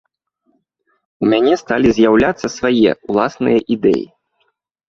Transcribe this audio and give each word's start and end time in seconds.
У 1.25 1.29
мяне 1.33 1.53
сталі 1.63 1.87
з'яўляцца 1.97 2.47
свае 2.57 2.91
ўласныя 3.15 3.59
ідэі. 3.77 4.05